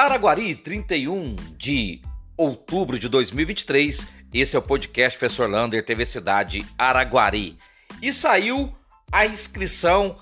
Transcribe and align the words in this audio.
Araguari, 0.00 0.54
31 0.54 1.36
de 1.58 2.00
outubro 2.34 2.98
de 2.98 3.06
2023. 3.06 4.06
Esse 4.32 4.56
é 4.56 4.58
o 4.58 4.62
podcast 4.62 5.18
Professor 5.18 5.46
Lander, 5.46 5.84
TV 5.84 6.06
Cidade 6.06 6.64
Araguari. 6.78 7.58
E 8.00 8.10
saiu 8.10 8.74
a 9.12 9.26
inscrição 9.26 10.16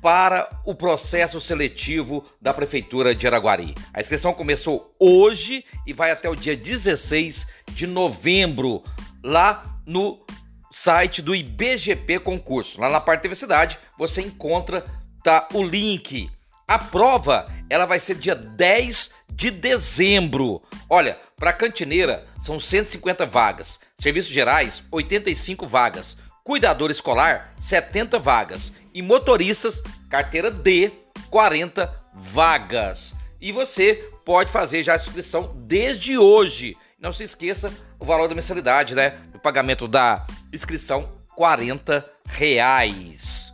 para 0.00 0.48
o 0.64 0.72
processo 0.72 1.40
seletivo 1.40 2.24
da 2.40 2.54
Prefeitura 2.54 3.12
de 3.12 3.26
Araguari. 3.26 3.74
A 3.92 4.00
inscrição 4.00 4.32
começou 4.32 4.94
hoje 5.00 5.64
e 5.84 5.92
vai 5.92 6.12
até 6.12 6.30
o 6.30 6.36
dia 6.36 6.56
16 6.56 7.44
de 7.72 7.88
novembro, 7.88 8.84
lá 9.20 9.80
no 9.84 10.24
site 10.70 11.20
do 11.20 11.34
IBGP 11.34 12.20
Concurso. 12.20 12.80
Lá 12.80 12.88
na 12.88 13.00
parte 13.00 13.22
TV 13.22 13.34
Cidade 13.34 13.80
você 13.98 14.20
encontra 14.20 14.84
tá, 15.24 15.48
o 15.52 15.60
link. 15.60 16.30
A 16.66 16.78
prova 16.78 17.46
ela 17.68 17.84
vai 17.84 18.00
ser 18.00 18.14
dia 18.14 18.34
10 18.34 19.10
de 19.30 19.50
dezembro. 19.50 20.62
Olha, 20.88 21.18
para 21.36 21.52
cantineira 21.52 22.26
são 22.42 22.58
150 22.58 23.26
vagas, 23.26 23.78
serviços 23.94 24.32
gerais 24.32 24.82
85 24.90 25.66
vagas, 25.66 26.16
cuidador 26.42 26.90
escolar 26.90 27.52
70 27.58 28.18
vagas 28.18 28.72
e 28.94 29.02
motoristas 29.02 29.82
carteira 30.08 30.50
D 30.50 30.90
40 31.30 31.94
vagas. 32.14 33.14
E 33.40 33.52
você 33.52 34.08
pode 34.24 34.50
fazer 34.50 34.82
já 34.82 34.94
a 34.94 34.96
inscrição 34.96 35.54
desde 35.56 36.16
hoje. 36.16 36.76
Não 36.98 37.12
se 37.12 37.24
esqueça 37.24 37.70
o 37.98 38.06
valor 38.06 38.26
da 38.26 38.34
mensalidade, 38.34 38.94
né? 38.94 39.18
O 39.34 39.38
pagamento 39.38 39.86
da 39.86 40.26
inscrição 40.50 41.12
40 41.36 42.08
reais. 42.26 43.52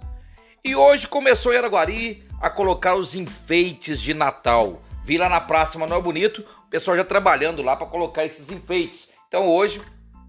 E 0.65 0.77
hoje 0.77 1.09
começou 1.09 1.53
em 1.53 1.57
Araguari 1.57 2.30
a 2.41 2.49
colocar 2.49 2.95
os 2.95 3.15
enfeites 3.15 4.01
de 4.01 4.15
Natal. 4.15 4.83
Vi 5.05 5.19
lá 5.19 5.29
na 5.29 5.41
Praça 5.41 5.79
Manuel 5.79 6.03
Bonito, 6.03 6.45
o 6.67 6.71
pessoal 6.71 6.97
já 6.97 7.05
trabalhando 7.05 7.63
lá 7.63 7.77
para 7.77 7.87
colocar 7.87 8.25
esses 8.25 8.51
enfeites. 8.51 9.11
Então 9.29 9.47
hoje, 9.47 9.81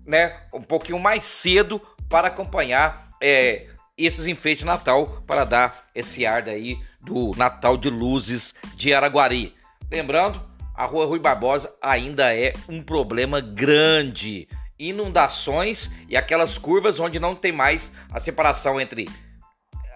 né, 0.05 0.41
um 0.53 0.61
pouquinho 0.61 0.99
mais 0.99 1.23
cedo 1.23 1.81
para 2.09 2.27
acompanhar 2.27 3.09
é, 3.21 3.67
esses 3.97 4.27
enfeites 4.27 4.59
de 4.59 4.65
Natal 4.65 5.21
para 5.25 5.45
dar 5.45 5.85
esse 5.95 6.25
ar 6.25 6.41
daí 6.41 6.77
do 6.99 7.31
Natal 7.37 7.77
de 7.77 7.89
luzes 7.89 8.53
de 8.75 8.93
Araguari. 8.93 9.55
Lembrando, 9.89 10.41
a 10.75 10.85
Rua 10.85 11.05
Rui 11.05 11.19
Barbosa 11.19 11.73
ainda 11.81 12.33
é 12.35 12.53
um 12.67 12.81
problema 12.81 13.39
grande. 13.39 14.47
Inundações 14.79 15.91
e 16.09 16.17
aquelas 16.17 16.57
curvas 16.57 16.99
onde 16.99 17.19
não 17.19 17.35
tem 17.35 17.51
mais 17.51 17.91
a 18.11 18.19
separação 18.19 18.81
entre 18.81 19.07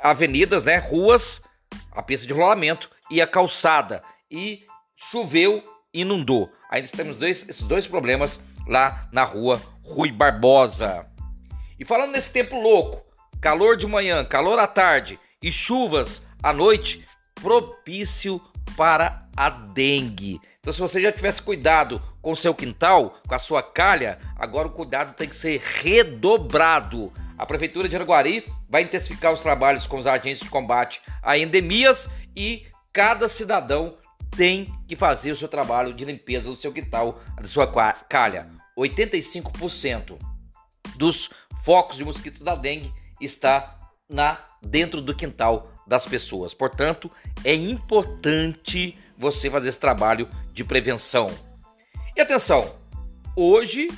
avenidas, 0.03 0.63
né, 0.63 0.77
ruas, 0.77 1.41
a 1.95 2.03
pista 2.03 2.27
de 2.27 2.33
rolamento 2.33 2.89
e 3.09 3.21
a 3.21 3.27
calçada. 3.27 4.03
E 4.29 4.65
choveu, 4.95 5.63
inundou. 5.93 6.51
Ainda 6.69 6.87
temos 6.89 7.15
dois, 7.17 7.47
esses 7.47 7.61
dois 7.61 7.87
problemas 7.87 8.39
lá 8.67 9.07
na 9.11 9.23
rua 9.23 9.61
Rui 9.83 10.11
Barbosa. 10.11 11.07
E 11.79 11.85
falando 11.85 12.11
nesse 12.11 12.31
tempo 12.31 12.59
louco, 12.59 13.05
calor 13.41 13.77
de 13.77 13.85
manhã, 13.85 14.25
calor 14.25 14.57
à 14.59 14.67
tarde 14.67 15.19
e 15.41 15.51
chuvas 15.51 16.25
à 16.41 16.51
noite, 16.51 17.05
propício 17.35 18.41
para 18.75 19.27
a 19.35 19.49
dengue. 19.49 20.39
Então, 20.59 20.73
se 20.73 20.81
você 20.81 21.01
já 21.01 21.11
tivesse 21.11 21.41
cuidado 21.41 22.01
com 22.21 22.35
seu 22.35 22.53
quintal, 22.55 23.19
com 23.27 23.35
a 23.35 23.39
sua 23.39 23.61
calha, 23.61 24.17
agora 24.35 24.67
o 24.67 24.71
cuidado 24.71 25.13
tem 25.13 25.29
que 25.29 25.35
ser 25.35 25.61
redobrado. 25.61 27.13
A 27.37 27.45
Prefeitura 27.45 27.89
de 27.89 27.95
Araguari 27.95 28.45
vai 28.69 28.83
intensificar 28.83 29.33
os 29.33 29.39
trabalhos 29.39 29.85
com 29.85 29.97
os 29.97 30.07
agentes 30.07 30.39
de 30.39 30.49
combate 30.49 31.01
a 31.21 31.37
endemias 31.37 32.09
e 32.35 32.65
cada 32.93 33.27
cidadão 33.27 33.97
tem 34.35 34.73
que 34.87 34.95
fazer 34.95 35.31
o 35.31 35.35
seu 35.35 35.47
trabalho 35.47 35.93
de 35.93 36.05
limpeza 36.05 36.49
do 36.49 36.55
seu 36.55 36.71
quintal, 36.71 37.21
da 37.39 37.47
sua 37.47 37.67
calha. 37.67 38.49
85% 38.77 40.17
dos 40.97 41.29
focos 41.63 41.97
de 41.97 42.05
mosquitos 42.05 42.41
da 42.41 42.55
dengue 42.55 42.93
está 43.19 43.79
na 44.09 44.43
dentro 44.61 45.01
do 45.01 45.15
quintal 45.15 45.71
das 45.87 46.05
pessoas. 46.05 46.53
Portanto, 46.53 47.11
é 47.43 47.53
importante 47.53 48.97
você 49.17 49.49
fazer 49.49 49.69
esse 49.69 49.79
trabalho 49.79 50.29
de 50.51 50.63
prevenção. 50.63 51.29
E 52.15 52.21
atenção, 52.21 52.73
hoje 53.35 53.89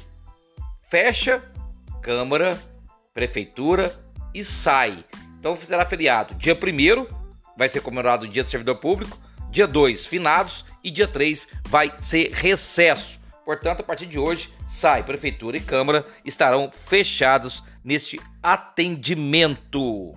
fecha 0.89 1.43
Câmara, 2.01 2.57
Prefeitura 3.17 3.91
e 4.31 4.43
sai. 4.43 5.03
Então 5.39 5.57
será 5.57 5.83
feriado. 5.83 6.35
Dia 6.35 6.53
1 6.53 7.07
vai 7.57 7.67
ser 7.67 7.81
comemorado 7.81 8.25
o 8.25 8.27
Dia 8.27 8.43
do 8.43 8.49
Servidor 8.51 8.75
Público, 8.75 9.17
dia 9.49 9.65
2 9.65 10.05
finados 10.05 10.63
e 10.83 10.91
dia 10.91 11.07
3 11.07 11.47
vai 11.67 11.91
ser 11.97 12.31
recesso. 12.31 13.19
Portanto, 13.43 13.79
a 13.79 13.83
partir 13.83 14.05
de 14.05 14.19
hoje 14.19 14.53
sai 14.69 15.01
Prefeitura 15.01 15.57
e 15.57 15.61
Câmara 15.61 16.05
estarão 16.23 16.71
fechados 16.85 17.63
neste 17.83 18.19
atendimento. 18.43 20.13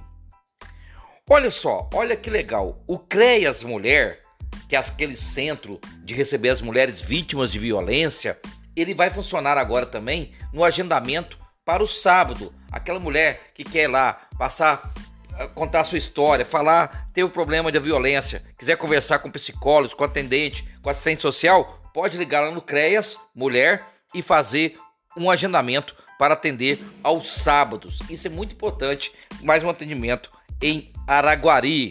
Olha 1.27 1.51
só, 1.51 1.89
olha 1.95 2.15
que 2.15 2.29
legal. 2.29 2.85
O 2.87 2.99
CREAS 2.99 3.63
Mulher, 3.63 4.21
que 4.69 4.77
é 4.77 4.79
aquele 4.79 5.17
centro 5.17 5.81
de 6.05 6.13
receber 6.13 6.51
as 6.51 6.61
mulheres 6.61 7.01
vítimas 7.01 7.51
de 7.51 7.59
violência, 7.59 8.39
ele 8.77 8.93
vai 8.93 9.09
funcionar 9.09 9.57
agora 9.57 9.87
também 9.87 10.35
no 10.53 10.63
agendamento 10.63 11.41
para 11.65 11.83
o 11.83 11.89
sábado. 11.89 12.55
Aquela 12.71 13.01
mulher 13.01 13.51
que 13.55 13.65
quer 13.65 13.85
ir 13.85 13.89
lá 13.89 14.29
passar, 14.39 14.93
ah, 15.39 15.49
contar 15.49 15.81
a 15.81 15.85
sua 15.85 15.99
história, 15.99 16.45
falar, 16.45 17.11
ter 17.13 17.25
o 17.25 17.31
problema 17.31 17.71
da 17.71 17.81
violência, 17.81 18.43
quiser 18.59 18.77
conversar 18.77 19.19
com 19.19 19.31
psicólogo, 19.31 19.97
com 19.97 20.05
atendente, 20.05 20.67
com 20.83 20.91
assistente 20.91 21.23
social, 21.23 21.81
pode 21.93 22.17
ligar 22.17 22.41
lá 22.41 22.51
no 22.51 22.63
CREAS 22.63 23.17
Mulher 23.35 23.85
e 24.15 24.23
fazer 24.23 24.79
um 25.17 25.31
agendamento 25.31 25.97
para 26.19 26.35
atender 26.35 26.79
aos 27.03 27.33
sábados. 27.33 27.99
Isso 28.11 28.27
é 28.27 28.31
muito 28.31 28.55
importante, 28.55 29.13
mais 29.43 29.65
um 29.65 29.71
atendimento 29.71 30.31
em 30.63 30.93
Araguari. 31.07 31.91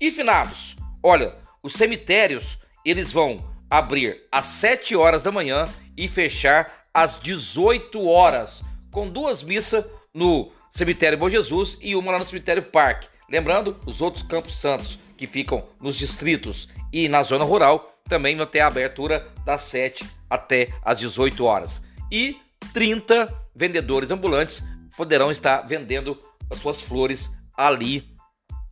E 0.00 0.10
finados, 0.10 0.76
olha, 1.02 1.36
os 1.62 1.74
cemitérios 1.74 2.58
eles 2.84 3.12
vão 3.12 3.52
abrir 3.70 4.20
às 4.30 4.46
7 4.46 4.94
horas 4.94 5.22
da 5.22 5.32
manhã 5.32 5.64
e 5.96 6.08
fechar 6.08 6.82
às 6.92 7.18
18 7.20 8.06
horas, 8.06 8.62
com 8.92 9.08
duas 9.08 9.42
missas 9.42 9.84
no 10.14 10.52
cemitério 10.70 11.18
Bom 11.18 11.28
Jesus 11.28 11.76
e 11.80 11.96
uma 11.96 12.12
lá 12.12 12.18
no 12.18 12.26
cemitério 12.26 12.62
Parque. 12.62 13.08
Lembrando, 13.28 13.80
os 13.86 14.00
outros 14.00 14.22
campos 14.22 14.56
santos 14.60 14.98
que 15.16 15.26
ficam 15.26 15.66
nos 15.80 15.96
distritos 15.96 16.68
e 16.92 17.08
na 17.08 17.22
zona 17.22 17.44
rural 17.44 17.98
também 18.08 18.36
vão 18.36 18.46
ter 18.46 18.60
a 18.60 18.66
abertura 18.66 19.26
das 19.44 19.62
7 19.62 20.04
até 20.28 20.68
as 20.84 20.98
18 20.98 21.44
horas. 21.44 21.82
E 22.10 22.36
30 22.74 23.32
vendedores 23.56 24.10
ambulantes 24.10 24.62
poderão 24.96 25.30
estar 25.30 25.62
vendendo 25.62 26.18
as 26.50 26.58
suas 26.58 26.80
flores 26.80 27.32
ali 27.56 28.06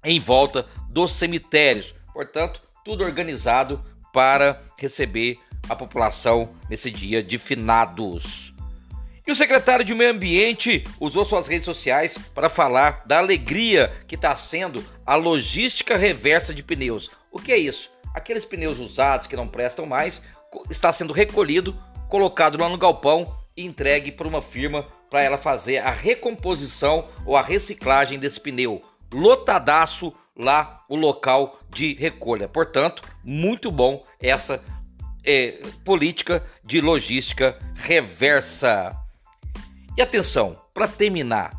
em 0.04 0.20
volta 0.20 0.66
dos 0.90 1.12
cemitérios. 1.12 1.94
Portanto, 2.12 2.60
tudo 2.84 3.04
organizado 3.04 3.82
para 4.12 4.62
receber 4.76 5.38
a 5.68 5.76
população 5.76 6.54
nesse 6.68 6.90
dia 6.90 7.22
de 7.22 7.38
finados. 7.38 8.52
E 9.26 9.32
o 9.32 9.36
secretário 9.36 9.84
de 9.84 9.94
Meio 9.94 10.10
Ambiente 10.10 10.84
usou 10.98 11.24
suas 11.24 11.46
redes 11.46 11.66
sociais 11.66 12.16
para 12.34 12.48
falar 12.48 13.02
da 13.06 13.18
alegria 13.18 13.92
que 14.08 14.14
está 14.14 14.34
sendo 14.34 14.84
a 15.04 15.14
logística 15.14 15.96
reversa 15.96 16.54
de 16.54 16.62
pneus. 16.62 17.10
O 17.30 17.38
que 17.38 17.52
é 17.52 17.58
isso? 17.58 17.90
Aqueles 18.14 18.44
pneus 18.44 18.78
usados 18.78 19.26
que 19.26 19.36
não 19.36 19.46
prestam 19.46 19.86
mais 19.86 20.22
está 20.68 20.92
sendo 20.92 21.12
recolhido, 21.12 21.76
colocado 22.08 22.58
lá 22.58 22.68
no 22.68 22.78
galpão 22.78 23.36
e 23.56 23.64
entregue 23.64 24.10
para 24.10 24.26
uma 24.26 24.42
firma 24.42 24.86
para 25.10 25.22
ela 25.22 25.38
fazer 25.38 25.78
a 25.78 25.90
recomposição 25.90 27.08
ou 27.26 27.36
a 27.36 27.42
reciclagem 27.42 28.18
desse 28.18 28.40
pneu. 28.40 28.82
Lotadaço 29.12 30.12
lá 30.36 30.84
o 30.88 30.96
local 30.96 31.58
de 31.68 31.94
recolha. 31.94 32.48
Portanto, 32.48 33.02
muito 33.22 33.70
bom 33.70 34.04
essa 34.20 34.62
é, 35.24 35.60
política 35.84 36.44
de 36.64 36.80
logística 36.80 37.58
reversa. 37.74 38.99
E 39.96 40.02
atenção, 40.02 40.56
para 40.72 40.88
terminar, 40.88 41.50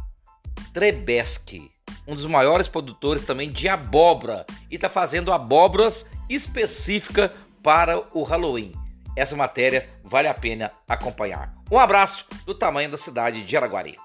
Trebesque, 0.73 1.69
um 2.07 2.15
dos 2.15 2.25
maiores 2.25 2.67
produtores 2.67 3.25
também 3.25 3.51
de 3.51 3.67
abóbora 3.67 4.45
e 4.69 4.75
está 4.75 4.89
fazendo 4.89 5.33
abóboras 5.33 6.05
específica 6.29 7.33
para 7.61 8.01
o 8.13 8.23
Halloween. 8.23 8.73
Essa 9.15 9.35
matéria 9.35 9.89
vale 10.03 10.27
a 10.27 10.33
pena 10.33 10.71
acompanhar. 10.87 11.53
Um 11.69 11.77
abraço 11.77 12.25
do 12.45 12.55
tamanho 12.55 12.89
da 12.89 12.97
cidade 12.97 13.43
de 13.43 13.57
Araguari. 13.57 13.97